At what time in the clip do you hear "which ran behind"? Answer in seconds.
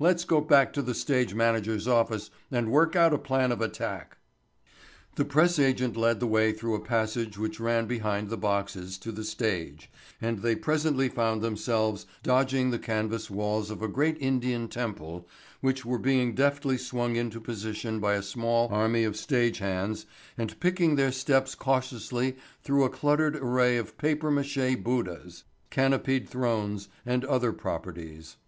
7.38-8.28